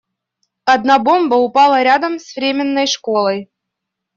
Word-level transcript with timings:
Одна 0.65 0.97
бомба 0.97 1.35
упала 1.37 1.83
рядом 1.83 2.17
с 2.17 2.35
временной 2.35 2.87
школой. 2.87 3.51